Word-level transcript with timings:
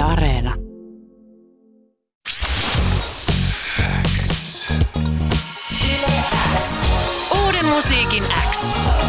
Areena. 0.00 0.54
Uuden 7.44 7.66
musiikin 7.66 8.24
X. 8.50 8.58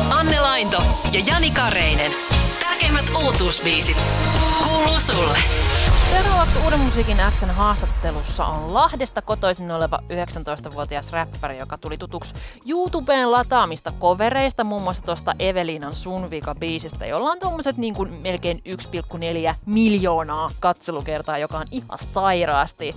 Anne 0.10 0.42
Lainto 0.42 0.84
ja 1.14 1.20
Jani 1.28 1.52
Kareinen. 1.52 2.12
Tärkeimmät 2.60 3.06
uutuusbiisit 3.24 3.98
kuuluu 4.64 5.00
sulle. 5.00 5.38
Seuraavaksi 6.22 6.60
Uuden 6.63 6.79
musiikin 6.79 7.17
Xn 7.31 7.49
haastattelussa 7.49 8.46
on 8.46 8.74
Lahdesta 8.74 9.22
kotoisin 9.22 9.72
oleva 9.72 9.99
19-vuotias 10.04 11.12
räppäri, 11.12 11.58
joka 11.58 11.78
tuli 11.78 11.97
tutuksi 11.97 12.36
YouTubeen 12.69 13.31
lataamista 13.31 13.92
kovereista, 13.99 14.63
muun 14.63 14.81
muassa 14.81 15.04
tuosta 15.04 15.36
Evelinan 15.40 15.96
Sunvika 15.96 16.55
biisistä, 16.55 17.05
jolla 17.05 17.31
on 17.31 17.40
tuommoiset 17.40 17.77
niin 17.77 17.94
kuin 17.94 18.13
melkein 18.13 18.62
1,4 19.49 19.55
miljoonaa 19.66 20.52
katselukertaa, 20.59 21.38
joka 21.38 21.58
on 21.58 21.68
ihan 21.72 21.99
sairaasti. 21.99 22.96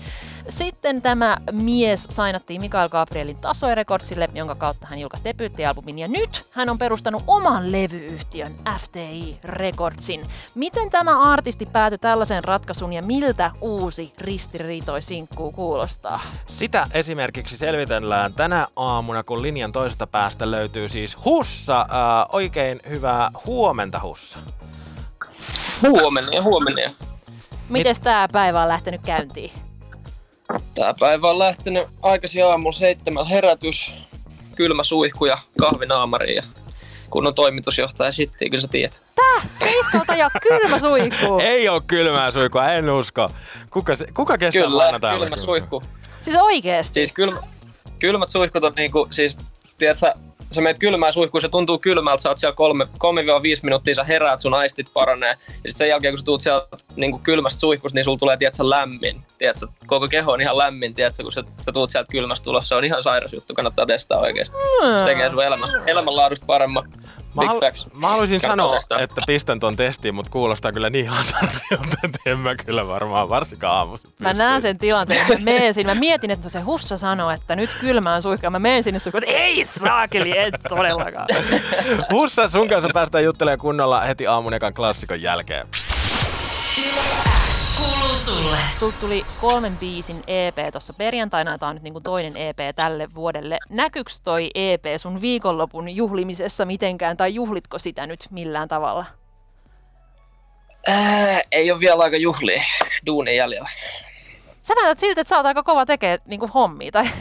Sitten 0.48 1.02
tämä 1.02 1.36
mies 1.52 2.04
sainattiin 2.10 2.60
Mikael 2.60 2.88
Gabrielin 2.88 3.38
Tasoi 3.38 3.74
Recordsille, 3.74 4.28
jonka 4.34 4.54
kautta 4.54 4.86
hän 4.86 4.98
julkaisi 4.98 5.24
debyyttialbumin, 5.24 5.98
ja 5.98 6.08
nyt 6.08 6.46
hän 6.50 6.68
on 6.68 6.78
perustanut 6.78 7.22
oman 7.26 7.72
levyyhtiön 7.72 8.54
FTI 8.78 9.38
Recordsin. 9.44 10.26
Miten 10.54 10.90
tämä 10.90 11.20
artisti 11.20 11.66
päätyi 11.66 11.98
tällaiseen 11.98 12.44
ratkaisuun 12.44 12.92
ja 12.92 13.02
miltä 13.14 13.50
uusi 13.60 14.12
ristiriitoisinkku 14.18 15.52
kuulostaa? 15.52 16.20
Sitä 16.46 16.86
esimerkiksi 16.94 17.58
selvitellään 17.58 18.34
tänä 18.34 18.66
aamuna, 18.76 19.22
kun 19.22 19.42
linjan 19.42 19.72
toisesta 19.72 20.06
päästä 20.06 20.50
löytyy 20.50 20.88
siis 20.88 21.24
Hussa. 21.24 21.80
Äh, 21.80 21.86
oikein 22.32 22.80
hyvää 22.88 23.30
huomenta 23.46 24.00
Hussa. 24.00 24.38
Huomenna 25.82 26.32
ja 26.32 26.42
huomenna. 26.42 26.94
Miten 27.68 27.94
tämä 28.02 28.28
päivä 28.32 28.62
on 28.62 28.68
lähtenyt 28.68 29.00
käyntiin? 29.04 29.50
Tää 30.74 30.94
päivä 31.00 31.30
on 31.30 31.38
lähtenyt 31.38 31.82
aikaisin 32.02 32.46
aamulla 32.46 32.72
seitsemän 32.72 33.26
herätys, 33.26 33.94
kylmä 34.54 34.82
suihku 34.82 35.24
ja 35.24 35.38
kahvinaamari 35.60 36.36
ja 36.36 36.42
kun 37.14 37.26
on 37.26 37.34
toimitusjohtaja 37.34 38.12
sitten, 38.12 38.50
kyllä 38.50 38.60
sä 38.60 38.68
tiedät. 38.68 39.02
Tää? 39.14 39.48
Seiskalta 39.58 40.14
ja 40.14 40.30
kylmä 40.48 40.78
suihku. 40.78 41.38
Ei 41.52 41.68
oo 41.68 41.80
kylmää 41.86 42.30
suihkua, 42.30 42.72
en 42.72 42.90
usko. 42.90 43.30
Kuka, 43.70 43.94
se, 43.94 44.06
kuka 44.14 44.38
kestää 44.38 44.62
Kyllä, 44.62 44.76
maanantaina 44.76 45.18
kylmä 45.18 45.36
suihku. 45.36 45.82
Siis 46.20 46.36
oikeesti? 46.36 46.94
Siis 46.94 47.12
kylmä, 47.12 47.40
kylmät 47.98 48.28
suihkut 48.28 48.64
on 48.64 48.72
niinku, 48.76 49.06
siis 49.10 49.36
tiedät 49.78 49.98
sä, 49.98 50.14
sä 50.50 50.60
meet 50.60 50.78
kylmään 50.78 51.12
suihkuun, 51.12 51.42
se 51.42 51.48
tuntuu 51.48 51.78
kylmältä, 51.78 52.22
sä 52.22 52.28
oot 52.28 52.38
siellä 52.38 52.54
kolme, 52.54 52.84
3-5 52.84 52.88
minuuttia, 53.62 53.94
sä 53.94 54.04
heräät, 54.04 54.40
sun 54.40 54.54
aistit 54.54 54.86
paranee. 54.92 55.30
Ja 55.30 55.36
sitten 55.54 55.74
sen 55.74 55.88
jälkeen, 55.88 56.12
kun 56.12 56.18
sä 56.18 56.24
tuut 56.24 56.40
sieltä 56.40 56.66
niin 56.96 57.20
kylmästä 57.20 57.60
suihkusta, 57.60 57.96
niin 57.96 58.04
sulla 58.04 58.18
tulee, 58.18 58.36
tiedät 58.36 58.54
sä, 58.54 58.70
lämmin. 58.70 59.22
Tiedät 59.44 59.56
sä, 59.56 59.66
koko 59.86 60.08
keho 60.08 60.32
on 60.32 60.40
ihan 60.40 60.58
lämmin, 60.58 60.94
tiedät 60.94 61.14
sä, 61.14 61.22
kun 61.22 61.32
sä, 61.32 61.42
sä 61.60 61.72
tuut 61.72 61.90
sieltä 61.90 62.10
kylmästä 62.10 62.44
tulossa. 62.44 62.68
Se 62.68 62.74
on 62.74 62.84
ihan 62.84 63.02
sairas 63.02 63.32
juttu, 63.32 63.54
kannattaa 63.54 63.86
testaa 63.86 64.18
oikeesti. 64.18 64.56
Se 64.98 65.04
tekee 65.04 65.30
sun 65.30 65.44
elämä, 65.44 65.66
elämänlaadusta 65.86 66.46
paremman. 66.46 66.84
Mä, 67.34 67.40
Big 67.40 67.48
halu- 67.48 67.60
facts. 67.60 67.88
mä 67.94 68.08
haluaisin 68.08 68.40
sanoa, 68.40 68.72
testaa. 68.72 68.98
että 68.98 69.20
pistän 69.26 69.60
ton 69.60 69.76
testiin, 69.76 70.14
mutta 70.14 70.32
kuulostaa 70.32 70.72
kyllä 70.72 70.90
niin 70.90 71.08
hasarilta, 71.08 71.96
että 72.04 72.18
en 72.26 72.38
mä 72.38 72.54
kyllä 72.54 72.86
varmaan 72.86 73.28
varsinkaan 73.28 73.74
aamu. 73.74 73.98
Mä 74.18 74.32
näen 74.32 74.60
sen 74.60 74.78
tilanteen, 74.78 75.26
mä 75.28 75.34
menen 75.52 75.74
sinne. 75.74 75.94
Mä 75.94 76.00
mietin, 76.00 76.30
että 76.30 76.48
se 76.48 76.60
Hussa 76.60 76.98
sanoo, 76.98 77.30
että 77.30 77.56
nyt 77.56 77.70
kylmään 77.80 78.22
suihkaan. 78.22 78.52
Mä 78.52 78.58
menen 78.58 78.82
sinne 78.82 78.98
suihkuun, 78.98 79.24
että 79.24 79.36
ei 79.36 79.64
saakeli, 79.64 80.38
et 80.38 80.54
todellakaan. 80.68 81.26
Hussa, 82.12 82.48
sun 82.48 82.68
kanssa 82.68 82.90
päästään 82.94 83.24
juttelemaan 83.24 83.58
kunnolla 83.58 84.00
heti 84.00 84.26
aamun 84.26 84.54
ekan 84.54 84.74
klassikon 84.74 85.22
jälkeen. 85.22 85.66
Kuuluu 87.84 88.16
sulle. 88.16 88.56
Sulta 88.78 88.96
tuli 89.00 89.22
kolmen 89.40 89.76
biisin 89.76 90.22
EP 90.26 90.56
tuossa 90.72 90.92
perjantaina, 90.92 91.58
tämä 91.58 91.70
on 91.70 91.76
nyt 91.76 91.82
niinku 91.82 92.00
toinen 92.00 92.36
EP 92.36 92.58
tälle 92.74 93.08
vuodelle. 93.14 93.58
Näkyks 93.70 94.20
toi 94.20 94.50
EP 94.54 94.84
sun 94.96 95.20
viikonlopun 95.20 95.88
juhlimisessa 95.96 96.64
mitenkään, 96.64 97.16
tai 97.16 97.34
juhlitko 97.34 97.78
sitä 97.78 98.06
nyt 98.06 98.26
millään 98.30 98.68
tavalla? 98.68 99.04
Ää, 100.86 101.42
ei 101.52 101.72
ole 101.72 101.80
vielä 101.80 102.02
aika 102.02 102.16
juhlia 102.16 102.62
duunin 103.06 103.36
jäljellä. 103.36 103.70
Sä 104.62 104.74
näytät 104.74 104.98
siltä, 104.98 105.20
että 105.20 105.28
sä 105.28 105.36
oot 105.36 105.46
aika 105.46 105.62
kova 105.62 105.86
tekee 105.86 106.18
niinku 106.26 106.46
hommia, 106.54 106.90
tai 106.92 107.04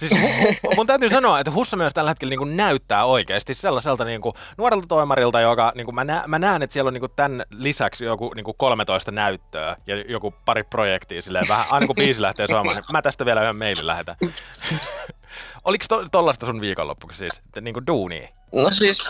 Siis 0.00 0.12
hu- 0.12 0.74
mun 0.76 0.86
täytyy 0.86 1.08
sanoa, 1.08 1.40
että 1.40 1.50
Hussa 1.50 1.76
myös 1.76 1.94
tällä 1.94 2.10
hetkellä 2.10 2.36
niin 2.36 2.56
näyttää 2.56 3.04
oikeasti 3.04 3.54
sellaiselta 3.54 4.04
niin 4.04 4.20
kuin 4.20 4.34
nuorelta 4.58 4.86
toimarilta, 4.86 5.40
joka 5.40 5.72
niin 5.74 5.84
kuin 5.84 5.94
mä, 5.94 6.04
nä- 6.04 6.24
mä 6.26 6.38
näen, 6.38 6.62
että 6.62 6.74
siellä 6.74 6.88
on 6.88 6.94
niin 6.94 7.00
kuin 7.00 7.12
tämän 7.16 7.44
lisäksi 7.50 8.04
joku 8.04 8.32
niin 8.34 8.44
kuin 8.44 8.56
13 8.58 9.10
näyttöä 9.10 9.76
ja 9.86 9.96
joku 9.96 10.34
pari 10.44 10.62
projektia 10.62 11.22
silleen 11.22 11.48
vähän, 11.48 11.66
aina 11.70 11.86
kun 11.86 11.96
biisi 11.96 12.22
lähtee 12.22 12.46
soimaan, 12.46 12.76
niin 12.76 12.84
mä 12.92 13.02
tästä 13.02 13.24
vielä 13.24 13.42
yhden 13.42 13.56
mailin 13.56 13.86
lähetän. 13.86 14.16
Oliko 15.64 15.84
to- 15.88 16.04
tollasta 16.12 16.46
sun 16.46 16.60
viikonloppu 16.60 17.08
siis, 17.12 17.38
että 17.46 17.60
niin 17.60 17.74
kuin 17.74 17.86
duunia? 17.86 18.28
No 18.52 18.68
siis 18.70 19.08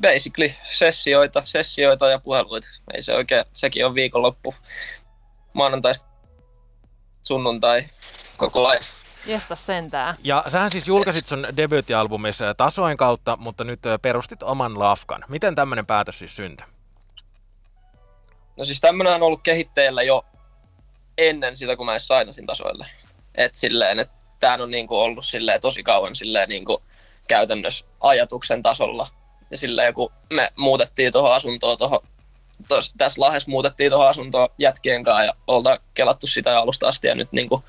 basically 0.00 0.48
sessioita, 0.72 1.42
sessioita 1.44 2.08
ja 2.10 2.18
puheluita. 2.18 2.68
Ei 2.94 3.02
se 3.02 3.14
oikein, 3.14 3.44
sekin 3.52 3.86
on 3.86 3.94
viikonloppu. 3.94 4.54
Maanantaista 5.52 6.06
sunnuntai 7.22 7.82
koko 8.36 8.66
ajan. 8.66 8.84
Jestä 9.26 9.54
sentään. 9.54 10.14
Ja 10.24 10.44
sähän 10.48 10.70
siis 10.70 10.88
julkaisit 10.88 11.26
sun 11.26 11.46
debyyttialbumissa 11.56 12.54
tasoin 12.54 12.96
kautta, 12.96 13.36
mutta 13.36 13.64
nyt 13.64 13.80
perustit 14.02 14.42
oman 14.42 14.78
lafkan. 14.78 15.24
Miten 15.28 15.54
tämmöinen 15.54 15.86
päätös 15.86 16.18
siis 16.18 16.36
syntyi? 16.36 16.66
No 18.56 18.64
siis 18.64 18.80
tämmönen 18.80 19.14
on 19.14 19.22
ollut 19.22 19.40
kehitteillä 19.42 20.02
jo 20.02 20.24
ennen 21.18 21.56
sitä, 21.56 21.76
kun 21.76 21.86
mä 21.86 21.92
edes 21.92 22.06
sainasin 22.06 22.46
tasoille. 22.46 22.86
Et 23.34 23.54
silleen, 23.54 23.98
että 23.98 24.14
tää 24.40 24.54
on 24.62 24.70
niinku 24.70 24.96
ollut 24.96 25.24
silleen 25.24 25.60
tosi 25.60 25.82
kauan 25.82 26.16
silleen 26.16 26.48
niinku 26.48 26.82
käytännössä 27.28 27.86
ajatuksen 28.00 28.62
tasolla. 28.62 29.08
Ja 29.50 29.58
silleen, 29.58 29.94
kun 29.94 30.12
me 30.30 30.52
muutettiin 30.56 31.12
tuohon 31.12 31.34
asuntoon, 31.34 31.78
toho, 31.78 32.04
tos, 32.68 32.94
tässä 32.98 33.20
Lahdessa 33.20 33.50
muutettiin 33.50 33.90
tuohon 33.90 34.08
asuntoon 34.08 34.48
jätkien 34.58 35.04
kanssa 35.04 35.24
ja 35.24 35.32
ollaan 35.46 35.78
kelattu 35.94 36.26
sitä 36.26 36.58
alusta 36.58 36.88
asti 36.88 37.08
ja 37.08 37.14
nyt 37.14 37.32
niinku 37.32 37.64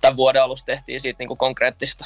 tämän 0.00 0.16
vuoden 0.16 0.42
alusta 0.42 0.66
tehtiin 0.66 1.00
siitä 1.00 1.18
niinku 1.18 1.36
konkreettista. 1.36 2.04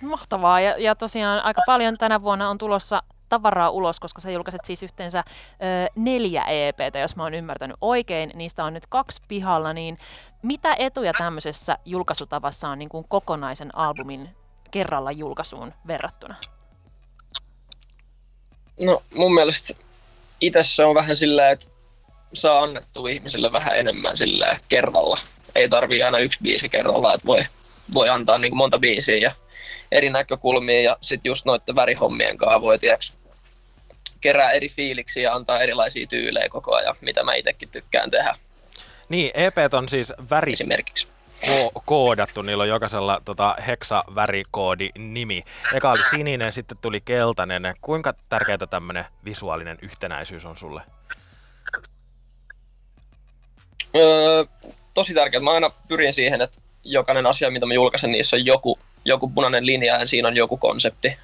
Mahtavaa. 0.00 0.60
Ja, 0.60 0.74
ja 0.78 0.94
tosiaan 0.94 1.44
aika 1.44 1.62
paljon 1.66 1.98
tänä 1.98 2.22
vuonna 2.22 2.50
on 2.50 2.58
tulossa 2.58 3.02
tavaraa 3.28 3.70
ulos, 3.70 4.00
koska 4.00 4.20
sä 4.20 4.30
julkaiset 4.30 4.64
siis 4.64 4.82
yhteensä 4.82 5.24
ö, 5.26 5.90
neljä 5.96 6.44
EPtä, 6.44 6.98
jos 6.98 7.16
mä 7.16 7.22
oon 7.22 7.34
ymmärtänyt 7.34 7.76
oikein. 7.80 8.30
Niistä 8.34 8.64
on 8.64 8.74
nyt 8.74 8.86
kaksi 8.86 9.22
pihalla, 9.28 9.72
niin 9.72 9.98
mitä 10.42 10.76
etuja 10.78 11.12
tämmöisessä 11.18 11.78
julkaisutavassa 11.84 12.68
on 12.68 12.78
niin 12.78 12.88
kuin 12.88 13.06
kokonaisen 13.08 13.76
albumin 13.76 14.30
kerralla 14.70 15.12
julkaisuun 15.12 15.74
verrattuna? 15.86 16.34
No 18.80 19.02
mun 19.14 19.34
mielestä 19.34 19.74
itse 20.40 20.62
se 20.62 20.84
on 20.84 20.94
vähän 20.94 21.16
silleen, 21.16 21.52
että 21.52 21.66
saa 22.32 22.62
annettua 22.62 23.10
ihmisille 23.10 23.52
vähän 23.52 23.78
enemmän 23.78 24.16
silleen 24.16 24.58
kerralla. 24.68 25.18
Ei 25.54 25.68
tarvii 25.68 26.02
aina 26.02 26.18
yksi 26.18 26.38
biisi 26.42 26.68
kerralla, 26.68 27.14
että 27.14 27.26
voi, 27.26 27.44
voi 27.94 28.08
antaa 28.08 28.38
niin 28.38 28.56
monta 28.56 28.78
biisiä 28.78 29.16
ja 29.16 29.34
eri 29.92 30.10
näkökulmia 30.10 30.80
ja 30.82 30.96
sitten 31.00 31.30
just 31.30 31.44
noiden 31.44 31.74
värihommien 31.74 32.36
kanssa 32.36 32.60
voi 32.60 32.78
tiiäks, 32.78 33.14
kerää 34.20 34.50
eri 34.50 34.68
fiiliksiä 34.68 35.22
ja 35.22 35.34
antaa 35.34 35.60
erilaisia 35.62 36.06
tyylejä 36.06 36.48
koko 36.48 36.74
ajan, 36.74 36.96
mitä 37.00 37.24
mä 37.24 37.34
itsekin 37.34 37.68
tykkään 37.68 38.10
tehdä 38.10 38.34
Niin, 39.08 39.30
EP 39.34 39.56
on 39.72 39.88
siis 39.88 40.12
väri 40.30 40.52
esimerkiksi. 40.52 41.06
ko- 41.46 41.82
koodattu, 41.84 42.42
niillä 42.42 42.62
on 42.62 42.68
jokaisella 42.68 43.22
tota, 43.24 43.56
heksavärikoodi 43.66 44.88
nimi. 44.98 45.44
Eka 45.74 45.90
oli 45.90 46.02
sininen, 46.10 46.52
sitten 46.52 46.78
tuli 46.82 47.00
keltainen. 47.00 47.74
Kuinka 47.80 48.14
tärkeää 48.28 48.58
tämmöinen 48.70 49.04
visuaalinen 49.24 49.78
yhtenäisyys 49.82 50.44
on 50.44 50.56
sulle? 50.56 50.82
Öö, 53.96 54.44
tosi 55.00 55.14
tärkeää. 55.14 55.42
Mä 55.42 55.50
aina 55.50 55.70
pyrin 55.88 56.12
siihen, 56.12 56.40
että 56.40 56.60
jokainen 56.84 57.26
asia, 57.26 57.50
mitä 57.50 57.66
mä 57.66 57.74
julkaisen, 57.74 58.12
niissä 58.12 58.36
on 58.36 58.46
joku, 58.46 58.78
joku 59.04 59.28
punainen 59.28 59.66
linja 59.66 59.98
ja 59.98 60.06
siinä 60.06 60.28
on 60.28 60.36
joku 60.36 60.56
konsepti, 60.56 61.16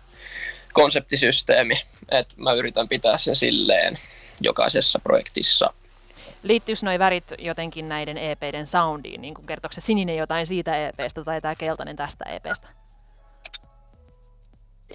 konseptisysteemi. 0.72 1.80
Et 2.10 2.26
mä 2.36 2.52
yritän 2.52 2.88
pitää 2.88 3.16
sen 3.16 3.36
silleen 3.36 3.98
jokaisessa 4.40 4.98
projektissa. 4.98 5.74
Liittyykö 6.42 6.78
nuo 6.82 6.98
värit 6.98 7.32
jotenkin 7.38 7.88
näiden 7.88 8.18
EPiden 8.18 8.66
soundiin? 8.66 9.20
Niin 9.20 9.34
kuin 9.34 9.46
kertooko 9.46 9.74
se 9.74 9.80
sininen 9.80 10.16
jotain 10.16 10.46
siitä 10.46 10.86
EPstä 10.86 11.24
tai 11.24 11.40
tämä 11.40 11.54
keltainen 11.54 11.96
tästä 11.96 12.24
EPstä? 12.24 12.68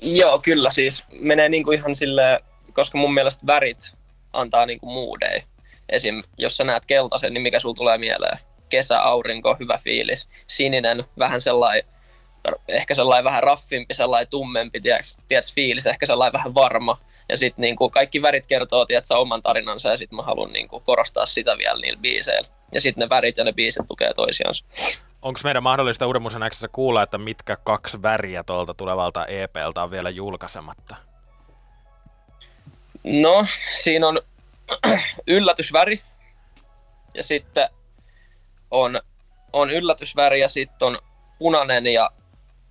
Joo, 0.02 0.40
kyllä 0.40 0.72
siis. 0.72 1.04
Menee 1.12 1.50
niinku 1.50 1.72
ihan 1.72 1.96
silleen, 1.96 2.40
koska 2.74 2.98
mun 2.98 3.14
mielestä 3.14 3.42
värit 3.48 3.92
antaa 4.34 4.66
niinku 4.66 4.86
moodei. 4.86 5.44
Esim. 5.90 6.24
jos 6.38 6.58
sä 6.58 6.64
näet 6.64 6.86
keltaisen, 6.86 7.34
niin 7.34 7.42
mikä 7.42 7.60
sulla 7.60 7.76
tulee 7.76 7.98
mieleen? 7.98 8.38
Kesä, 8.72 9.02
aurinko, 9.02 9.56
hyvä 9.60 9.80
fiilis. 9.84 10.30
Sininen, 10.48 11.04
vähän 11.20 11.42
sellainen, 11.42 11.84
ehkä 12.68 12.94
sellainen 12.94 13.24
vähän 13.24 13.44
raffimpi, 13.44 13.94
sellainen 13.94 14.28
tummempi, 14.28 14.82
tiedätkö, 14.82 15.22
tiedätkö 15.28 15.52
fiilis, 15.56 15.88
ehkä 15.88 16.06
sellainen 16.06 16.34
vähän 16.34 16.54
varma. 16.54 16.98
Ja 17.30 17.38
sitten 17.38 17.62
niinku 17.62 17.90
kaikki 17.90 18.22
värit 18.22 18.48
kertoo 18.48 18.86
tiedätkö, 18.86 19.18
oman 19.18 19.42
tarinansa 19.42 19.90
ja 19.90 19.98
sitten 19.98 20.16
mä 20.16 20.24
haluan 20.24 20.54
niinku 20.54 20.80
korostaa 20.80 21.26
sitä 21.26 21.58
vielä 21.58 21.82
niillä 21.82 22.00
biiseillä. 22.00 22.48
Ja 22.72 22.82
sitten 22.82 23.02
ne 23.02 23.10
värit 23.10 23.38
ja 23.38 23.44
ne 23.44 23.52
biisit 23.52 23.88
tukee 23.88 24.14
toisiansa. 24.14 24.66
Onko 25.22 25.40
meidän 25.44 25.64
mahdollista 25.64 26.08
Uuden 26.08 26.22
Musan 26.22 26.50
Xssä 26.50 26.68
kuulla, 26.68 27.04
että 27.04 27.18
mitkä 27.18 27.58
kaksi 27.64 28.02
väriä 28.02 28.44
tuolta 28.44 28.74
tulevalta 28.74 29.26
EPltä 29.26 29.84
on 29.84 29.92
vielä 29.92 30.10
julkaisematta? 30.10 30.96
No, 33.04 33.46
siinä 33.72 34.08
on 34.08 34.22
yllätysväri 35.28 36.00
ja 37.14 37.24
sitten 37.24 37.70
on, 38.72 39.02
on 39.54 39.70
yllätysväri 39.70 40.40
ja 40.40 40.50
sitten 40.50 40.86
on 40.88 40.98
punainen 41.40 41.88
ja 41.88 42.10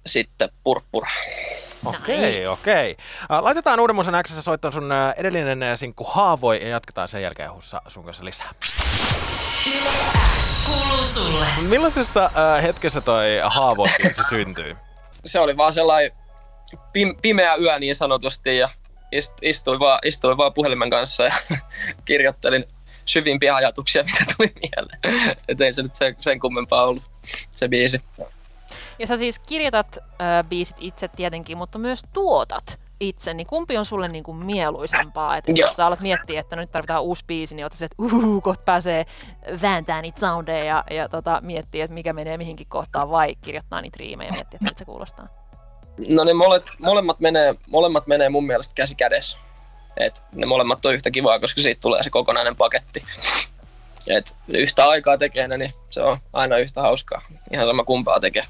sitten 0.07 0.49
purppura. 0.65 1.11
Okei, 1.85 2.19
Nice. 2.19 2.49
okei. 2.49 2.97
Laitetaan 3.41 3.81
Uuden 3.81 3.97
Musan 3.97 4.25
Xssä 4.25 4.43
soittoon 4.43 4.73
sun 4.73 4.91
edellinen 5.17 5.79
sinkku 5.79 6.05
Haavoi 6.05 6.63
ja 6.63 6.69
jatketaan 6.69 7.09
sen 7.09 7.23
jälkeen 7.23 7.53
Hussa 7.53 7.83
sun 7.89 8.05
kanssa 8.05 8.25
lisää. 8.25 8.51
Millaisessa 11.69 12.25
äh, 12.25 12.63
hetkessä 12.63 13.01
toi 13.01 13.41
Haavoi 13.45 13.89
se 13.89 14.23
syntyi? 14.31 14.77
Se 15.25 15.41
oli 15.41 15.57
vaan 15.57 15.73
sellainen 15.73 16.13
pim- 16.75 17.19
pimeä 17.23 17.55
yö 17.55 17.79
niin 17.79 17.95
sanotusti 17.95 18.57
ja 18.57 18.69
ist- 19.17 19.39
istuin, 19.43 19.81
vaan, 19.81 19.99
istuin 20.05 20.37
vaan 20.37 20.53
puhelimen 20.53 20.91
kanssa 20.91 21.25
ja 21.25 21.31
kirjoittelin 22.05 22.65
syvimpiä 23.13 23.55
ajatuksia, 23.55 24.05
mitä 24.13 24.35
tuli 24.37 24.53
mieleen. 24.63 25.37
Et 25.49 25.61
ei 25.61 25.73
se 25.73 25.83
nyt 25.83 25.95
sen, 25.95 26.17
sen 26.21 26.41
kummempaa 26.41 26.85
ollut 26.85 27.03
se 27.53 27.69
biisi. 27.69 28.01
Ja 28.99 29.07
sä 29.07 29.17
siis 29.17 29.39
kirjoitat 29.39 29.99
äh, 29.99 30.45
biisit 30.49 30.77
itse 30.81 31.09
tietenkin, 31.09 31.59
mutta 31.59 31.79
myös 31.79 32.03
tuotat 32.13 32.81
itse, 33.01 33.35
niin 33.35 33.47
kumpi 33.47 33.79
on 33.79 33.85
sulle 33.85 34.09
niin 34.09 34.25
kuin 34.25 34.37
mieluisempaa? 34.37 35.37
Että 35.37 35.53
jos 35.53 35.77
sä 35.77 35.87
alat 35.87 36.01
miettiä, 36.01 36.41
että 36.41 36.57
nyt 36.57 36.71
tarvitaan 36.71 37.03
uusi 37.03 37.25
biisi, 37.27 37.55
niin 37.55 37.65
oot 37.65 37.73
se, 37.73 37.85
että 37.85 37.97
uhu, 37.99 38.41
kohta 38.41 38.63
pääsee 38.65 39.07
vääntää 39.63 40.03
niitä 40.03 40.21
soundeja 40.21 40.65
ja, 40.65 40.85
ja 40.91 41.09
tota, 41.09 41.41
miettiä, 41.43 41.85
että 41.85 41.95
mikä 41.95 42.13
menee 42.13 42.37
mihinkin 42.37 42.67
kohtaan, 42.67 43.11
vai 43.11 43.35
kirjoittaa 43.41 43.81
niitä 43.81 43.97
riimejä 44.01 44.29
ja 44.29 44.33
miettiä, 44.33 44.57
että 44.57 44.65
miltä 44.65 44.79
se 44.79 44.85
kuulostaa. 44.85 45.27
No 46.09 46.25
ne 46.25 46.35
mole, 46.35 46.61
molemmat, 46.79 47.21
menee, 47.21 47.55
molemmat 47.69 48.07
menee 48.07 48.29
mun 48.29 48.47
mielestä 48.47 48.75
käsi 48.75 48.95
kädessä. 48.95 49.39
Et 49.97 50.25
ne 50.35 50.47
molemmat 50.47 50.87
on 50.87 50.95
yhtä 50.95 51.11
kivaa, 51.11 51.41
koska 51.41 51.61
siitä 51.61 51.81
tulee 51.81 52.03
se 52.03 52.11
kokonainen 52.11 52.57
paketti. 52.57 53.05
Et 54.17 54.37
yhtä 54.49 54.89
aikaa 54.89 55.19
tekee 55.19 55.49
ne, 55.49 55.57
niin 55.57 55.73
se 55.91 56.03
on 56.03 56.19
aina 56.33 56.57
yhtä 56.57 56.83
hauskaa. 56.83 57.23
Ihan 57.53 57.67
sama 57.67 57.85
kumpaa 57.85 58.21
tekee. 58.21 58.45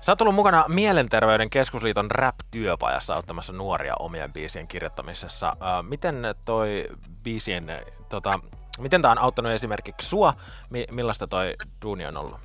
Sä 0.00 0.12
oot 0.12 0.18
tullut 0.18 0.34
mukana 0.34 0.64
Mielenterveyden 0.68 1.50
keskusliiton 1.50 2.10
rap-työpajassa 2.10 3.14
auttamassa 3.14 3.52
nuoria 3.52 3.94
omien 3.98 4.32
biisien 4.32 4.68
kirjoittamisessa. 4.68 5.48
Äh, 5.48 5.88
miten 5.88 6.22
toi 6.44 6.86
biisien, 7.22 7.64
tota, 8.08 8.40
miten 8.78 9.02
tää 9.02 9.10
on 9.10 9.18
auttanut 9.18 9.52
esimerkiksi 9.52 10.08
sua? 10.08 10.34
Mi- 10.70 10.86
millaista 10.90 11.26
toi 11.26 11.54
duuni 11.82 12.06
on 12.06 12.16
ollut? 12.16 12.40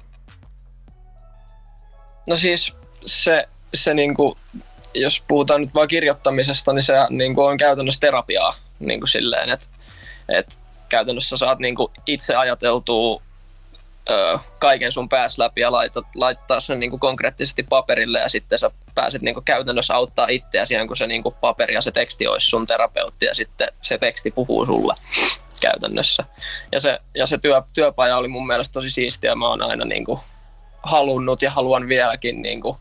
No 2.27 2.35
siis 2.35 2.75
se, 3.05 3.47
se 3.73 3.93
niinku, 3.93 4.37
jos 4.95 5.23
puhutaan 5.27 5.61
nyt 5.61 5.73
vaan 5.73 5.87
kirjoittamisesta, 5.87 6.73
niin 6.73 6.83
se 6.83 6.93
niinku 7.09 7.43
on 7.43 7.57
käytännössä 7.57 7.99
terapiaa 7.99 8.55
niinku 8.79 9.07
silleen, 9.07 9.49
että 9.49 9.67
et 10.29 10.59
käytännössä 10.89 11.37
saat 11.37 11.59
niinku 11.59 11.91
itse 12.05 12.35
ajateltua 12.35 13.21
ö, 14.09 14.39
kaiken 14.59 14.91
sun 14.91 15.09
pääs 15.09 15.37
läpi 15.37 15.61
ja 15.61 15.71
laita, 15.71 16.01
laittaa 16.15 16.59
sen 16.59 16.79
niinku 16.79 16.97
konkreettisesti 16.97 17.63
paperille 17.63 18.19
ja 18.19 18.29
sitten 18.29 18.59
sä 18.59 18.71
pääset 18.95 19.21
niinku 19.21 19.41
käytännössä 19.41 19.95
auttaa 19.95 20.27
itseäsi 20.27 20.73
ihan 20.73 20.87
kun 20.87 20.97
se 20.97 21.07
niinku 21.07 21.31
paperi 21.31 21.73
ja 21.73 21.81
se 21.81 21.91
teksti 21.91 22.27
olisi 22.27 22.49
sun 22.49 22.67
terapeutti 22.67 23.25
ja 23.25 23.35
sitten 23.35 23.67
se 23.81 23.97
teksti 23.97 24.31
puhuu 24.31 24.65
sulle 24.65 24.93
käytännössä. 25.61 26.23
Ja 26.71 26.79
se, 26.79 26.99
ja 27.15 27.25
se 27.25 27.37
työ, 27.37 27.61
työpaja 27.73 28.17
oli 28.17 28.27
mun 28.27 28.47
mielestä 28.47 28.73
tosi 28.73 28.89
siistiä. 28.89 29.35
Mä 29.35 29.47
oon 29.47 29.61
aina 29.61 29.85
niinku 29.85 30.19
halunnut 30.83 31.41
ja 31.41 31.51
haluan 31.51 31.87
vieläkin 31.87 32.41
niin 32.41 32.61
kuin 32.61 32.77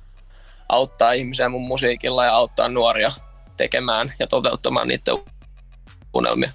auttaa 0.69 1.13
ihmisiä 1.13 1.49
mun 1.49 1.67
musiikilla 1.67 2.25
ja 2.25 2.35
auttaa 2.35 2.69
nuoria 2.69 3.13
tekemään 3.57 4.13
ja 4.19 4.27
toteuttamaan 4.27 4.89
niiden 4.89 5.17
unelmia. 6.15 6.53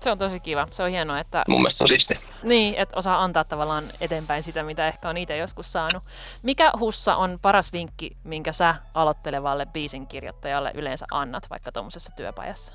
Se 0.00 0.10
on 0.10 0.18
tosi 0.18 0.40
kiva. 0.40 0.66
Se 0.70 0.82
on 0.82 0.90
hienoa, 0.90 1.18
että, 1.18 1.42
Mun 1.48 1.60
mielestä 1.60 1.78
se 1.78 1.84
on 1.84 1.88
siisti. 1.88 2.18
niin, 2.42 2.74
että 2.74 2.98
osaa 2.98 3.22
antaa 3.22 3.44
tavallaan 3.44 3.84
eteenpäin 4.00 4.42
sitä, 4.42 4.62
mitä 4.62 4.88
ehkä 4.88 5.08
on 5.08 5.16
itse 5.16 5.36
joskus 5.36 5.72
saanut. 5.72 6.02
Mikä 6.42 6.72
Hussa 6.78 7.16
on 7.16 7.38
paras 7.42 7.72
vinkki, 7.72 8.16
minkä 8.24 8.52
sä 8.52 8.74
aloittelevalle 8.94 9.66
biisin 9.66 10.06
kirjoittajalle 10.06 10.70
yleensä 10.74 11.06
annat 11.10 11.50
vaikka 11.50 11.72
tuommoisessa 11.72 12.12
työpajassa? 12.16 12.72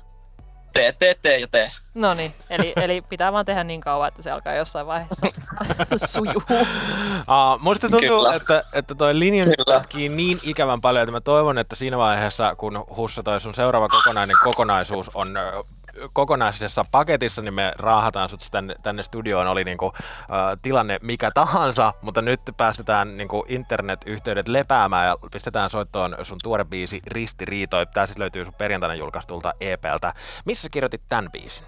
Tee, 0.76 0.92
tee, 0.92 1.16
tee 1.22 1.38
ja 1.38 1.48
tee. 1.48 1.70
No 1.94 2.14
niin, 2.14 2.34
eli, 2.50 2.72
eli 2.76 3.00
pitää 3.00 3.32
vaan 3.32 3.44
tehdä 3.44 3.64
niin 3.64 3.80
kauan, 3.80 4.08
että 4.08 4.22
se 4.22 4.30
alkaa 4.30 4.54
jossain 4.54 4.86
vaiheessa 4.86 5.26
sujuu. 6.12 6.42
Uh, 6.50 7.60
musta 7.60 7.88
tuntuu, 7.88 8.08
Kyllä. 8.08 8.34
että, 8.34 8.64
että 8.72 8.94
toi 8.94 9.18
linja 9.18 9.46
pätkii 9.66 10.08
niin 10.08 10.38
ikävän 10.42 10.80
paljon, 10.80 11.02
että 11.02 11.12
mä 11.12 11.20
toivon, 11.20 11.58
että 11.58 11.76
siinä 11.76 11.98
vaiheessa, 11.98 12.54
kun 12.56 12.84
Hussa 12.96 13.22
toi 13.22 13.40
sun 13.40 13.54
seuraava 13.54 13.88
kokonainen 13.88 14.36
kokonaisuus 14.44 15.10
on 15.14 15.34
kokonaisessa 16.12 16.84
paketissa, 16.90 17.42
niin 17.42 17.54
me 17.54 17.72
raahataan 17.76 18.28
sut 18.28 18.40
tänne, 18.50 18.74
tänne 18.82 19.02
studioon, 19.02 19.46
oli 19.46 19.64
niinku, 19.64 19.86
uh, 19.86 19.92
tilanne 20.62 20.98
mikä 21.02 21.30
tahansa, 21.34 21.92
mutta 22.02 22.22
nyt 22.22 22.40
päästetään 22.56 23.16
niinku 23.16 23.44
internet-yhteydet 23.48 24.48
lepäämään 24.48 25.06
ja 25.06 25.16
pistetään 25.32 25.70
soittoon 25.70 26.16
sun 26.22 26.38
tuore 26.42 26.64
biisi 26.64 27.00
Ristiriitoi. 27.06 27.86
Tää 27.86 28.06
siis 28.06 28.18
löytyy 28.18 28.44
sun 28.44 28.54
perjantaina 28.54 28.94
julkaistulta 28.94 29.54
EPltä. 29.60 30.14
Missä 30.44 30.68
kirjoitit 30.68 31.02
tämän 31.08 31.32
biisin? 31.32 31.64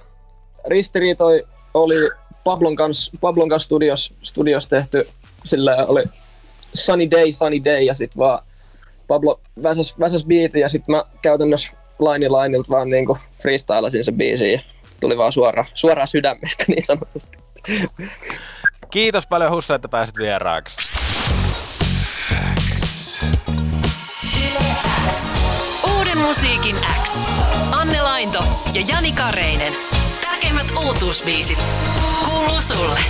Ristiriitoi 0.67 1.47
oli 1.75 2.11
Pablon 2.45 2.77
kanssa, 2.77 3.13
Pablon 3.21 3.49
kanssa 3.49 3.67
studios, 3.67 4.15
studios 4.23 4.69
tehty. 4.69 5.09
Sillä 5.45 5.77
oli 5.89 6.05
Sunny 6.75 7.11
Day, 7.11 7.33
Sunny 7.33 7.65
Day 7.65 7.83
ja 7.83 7.95
sitten 7.95 8.19
vaan 8.19 8.45
Pablo 9.09 9.41
väsäs, 9.63 9.99
väsäs 10.01 10.25
biitin 10.25 10.61
ja 10.61 10.69
sitten 10.69 10.95
mä 10.95 11.05
käytännössä 11.23 11.73
laini 11.99 12.29
lainilta 12.29 12.69
vaan 12.71 12.91
niinku 12.91 13.19
freestylasin 13.43 14.05
se 14.05 14.13
biisi 14.13 14.53
ja 14.53 14.61
tuli 15.01 15.19
vaan 15.19 15.33
suoraan, 15.33 15.67
suoraan 15.75 16.09
sydämestä 16.09 16.65
niin 16.69 16.85
sanotusti. 16.85 17.39
Kiitos 18.91 19.27
paljon 19.27 19.51
Hussa, 19.51 19.75
että 19.75 19.89
pääsit 19.89 20.17
vieraaksi. 20.19 20.99
Uuden 25.97 26.19
musiikin 26.19 26.77
X. 27.03 27.29
Anne 27.73 28.03
Lainto 28.03 28.45
ja 28.75 28.85
Jani 28.89 29.13
Kareinen. 29.13 29.73
Tärkeimmät 30.23 30.67
uutuusbiisit 30.87 31.59
kuuluu 32.25 32.63
sulle. 32.63 33.01